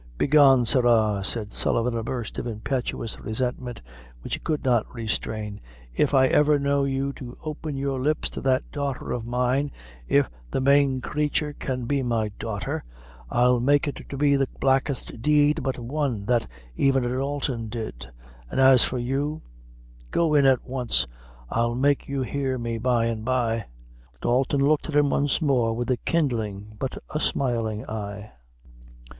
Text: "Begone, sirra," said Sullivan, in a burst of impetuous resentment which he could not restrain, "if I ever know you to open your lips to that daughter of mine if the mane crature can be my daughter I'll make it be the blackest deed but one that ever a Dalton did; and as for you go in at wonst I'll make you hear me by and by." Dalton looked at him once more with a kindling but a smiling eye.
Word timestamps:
"Begone, 0.17 0.65
sirra," 0.65 1.21
said 1.23 1.53
Sullivan, 1.53 1.93
in 1.93 1.99
a 1.99 2.03
burst 2.03 2.39
of 2.39 2.47
impetuous 2.47 3.19
resentment 3.19 3.83
which 4.21 4.33
he 4.33 4.39
could 4.39 4.63
not 4.63 4.91
restrain, 4.91 5.61
"if 5.95 6.15
I 6.15 6.25
ever 6.25 6.57
know 6.57 6.85
you 6.85 7.13
to 7.13 7.37
open 7.43 7.77
your 7.77 8.01
lips 8.01 8.27
to 8.31 8.41
that 8.41 8.63
daughter 8.71 9.11
of 9.11 9.27
mine 9.27 9.69
if 10.07 10.27
the 10.49 10.59
mane 10.59 11.01
crature 11.01 11.53
can 11.53 11.85
be 11.85 12.01
my 12.01 12.29
daughter 12.39 12.83
I'll 13.29 13.59
make 13.59 13.87
it 13.87 14.17
be 14.17 14.35
the 14.35 14.47
blackest 14.59 15.21
deed 15.21 15.61
but 15.61 15.77
one 15.77 16.25
that 16.25 16.47
ever 16.79 16.97
a 17.13 17.19
Dalton 17.19 17.67
did; 17.69 18.09
and 18.49 18.59
as 18.59 18.83
for 18.83 18.97
you 18.97 19.43
go 20.09 20.33
in 20.33 20.47
at 20.47 20.67
wonst 20.67 21.05
I'll 21.51 21.75
make 21.75 22.07
you 22.07 22.23
hear 22.23 22.57
me 22.57 22.79
by 22.79 23.05
and 23.05 23.23
by." 23.23 23.65
Dalton 24.19 24.67
looked 24.67 24.89
at 24.89 24.95
him 24.95 25.11
once 25.11 25.43
more 25.43 25.75
with 25.75 25.91
a 25.91 25.97
kindling 25.97 26.75
but 26.79 26.97
a 27.13 27.19
smiling 27.19 27.85
eye. 27.87 28.31